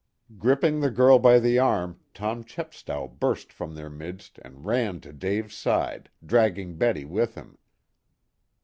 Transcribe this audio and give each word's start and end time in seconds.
Gripping 0.39 0.79
the 0.79 0.89
girl 0.89 1.19
by 1.19 1.37
the 1.37 1.59
arm 1.59 1.99
Tom 2.15 2.43
Chepstow 2.43 3.07
burst 3.07 3.53
from 3.53 3.75
their 3.75 3.87
midst 3.87 4.39
and 4.39 4.65
ran 4.65 4.99
to 5.01 5.13
Dave's 5.13 5.53
side, 5.53 6.09
dragging 6.25 6.75
Betty 6.79 7.05
with 7.05 7.35
him. 7.35 7.59